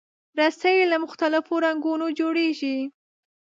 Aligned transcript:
رسۍ 0.39 0.77
له 0.91 0.97
مختلفو 1.05 1.53
رنګونو 1.65 2.05
جوړېږي. 2.19 2.77